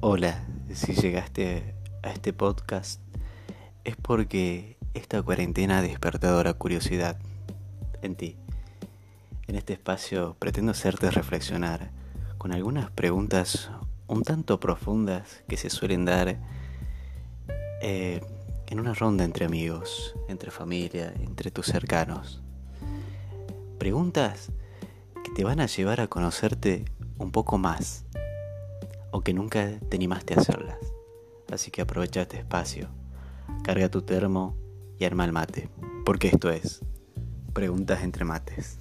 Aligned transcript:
Hola, 0.00 0.44
si 0.74 0.92
llegaste 0.92 1.74
a 2.02 2.10
este 2.10 2.34
podcast 2.34 3.00
es 3.82 3.96
porque 3.96 4.76
esta 4.92 5.22
cuarentena 5.22 5.78
ha 5.78 5.82
despertado 5.82 6.44
la 6.44 6.52
curiosidad 6.52 7.18
en 8.02 8.14
ti. 8.14 8.36
En 9.46 9.54
este 9.54 9.72
espacio 9.72 10.36
pretendo 10.38 10.72
hacerte 10.72 11.10
reflexionar 11.10 11.92
con 12.36 12.52
algunas 12.52 12.90
preguntas 12.90 13.70
un 14.06 14.22
tanto 14.22 14.60
profundas 14.60 15.42
que 15.48 15.56
se 15.56 15.70
suelen 15.70 16.04
dar 16.04 16.38
eh, 17.80 18.20
en 18.66 18.80
una 18.80 18.92
ronda 18.92 19.24
entre 19.24 19.46
amigos, 19.46 20.14
entre 20.28 20.50
familia, 20.50 21.14
entre 21.20 21.50
tus 21.50 21.66
cercanos. 21.66 22.42
Preguntas 23.78 24.52
que 25.24 25.30
te 25.30 25.42
van 25.42 25.58
a 25.58 25.66
llevar 25.66 26.02
a 26.02 26.08
conocerte 26.08 26.84
un 27.16 27.32
poco 27.32 27.56
más 27.56 28.05
o 29.16 29.22
que 29.22 29.32
nunca 29.32 29.80
te 29.88 29.96
animaste 29.96 30.34
a 30.34 30.40
hacerlas. 30.40 30.76
Así 31.50 31.70
que 31.70 31.80
aprovecha 31.80 32.20
este 32.20 32.36
espacio, 32.36 32.90
carga 33.64 33.88
tu 33.88 34.02
termo 34.02 34.58
y 34.98 35.06
arma 35.06 35.24
el 35.24 35.32
mate, 35.32 35.70
porque 36.04 36.28
esto 36.28 36.50
es 36.50 36.82
Preguntas 37.54 38.02
entre 38.02 38.26
mates. 38.26 38.78